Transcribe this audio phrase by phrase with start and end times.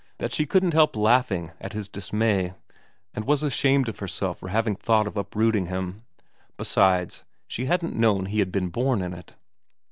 [0.17, 2.55] 'that she couldn't help laughing at his dismay,
[3.13, 6.01] and was ashamed of herself for having thought of uprooting him.
[6.57, 9.35] Besides, she hadn't known he had been born in it.